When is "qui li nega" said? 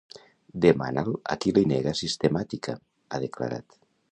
1.45-1.93